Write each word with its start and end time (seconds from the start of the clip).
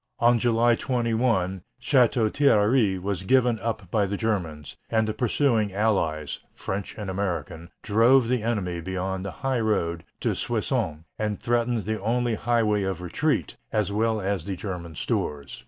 On 0.17 0.39
July 0.39 0.73
21 0.73 1.61
Château 1.79 2.33
Thierry 2.33 2.97
was 2.97 3.21
given 3.21 3.59
up 3.59 3.91
by 3.91 4.07
the 4.07 4.17
Germans, 4.17 4.75
and 4.89 5.07
the 5.07 5.13
pursuing 5.13 5.71
Allies, 5.75 6.39
French 6.51 6.95
and 6.97 7.07
American, 7.07 7.69
drove 7.83 8.27
the 8.27 8.41
enemy 8.41 8.81
beyond 8.81 9.23
the 9.23 9.29
highroad 9.45 10.03
to 10.21 10.33
Soissons, 10.33 11.03
and 11.19 11.39
threatened 11.39 11.83
the 11.83 12.01
only 12.01 12.33
highway 12.33 12.81
of 12.81 12.99
retreat, 12.99 13.57
as 13.71 13.91
well 13.91 14.19
as 14.19 14.45
the 14.45 14.55
German 14.55 14.95
stores. 14.95 15.59